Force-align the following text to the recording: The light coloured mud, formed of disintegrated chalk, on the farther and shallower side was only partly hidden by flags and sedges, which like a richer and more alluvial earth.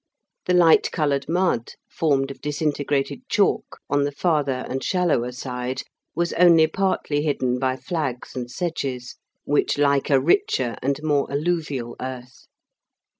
The 0.47 0.55
light 0.55 0.91
coloured 0.91 1.29
mud, 1.29 1.73
formed 1.87 2.31
of 2.31 2.41
disintegrated 2.41 3.29
chalk, 3.29 3.79
on 3.87 4.03
the 4.03 4.11
farther 4.11 4.65
and 4.67 4.83
shallower 4.83 5.31
side 5.31 5.83
was 6.15 6.33
only 6.33 6.65
partly 6.65 7.21
hidden 7.21 7.59
by 7.59 7.75
flags 7.75 8.35
and 8.35 8.49
sedges, 8.49 9.17
which 9.43 9.77
like 9.77 10.09
a 10.09 10.19
richer 10.19 10.75
and 10.81 10.99
more 11.03 11.31
alluvial 11.31 11.95
earth. 12.01 12.47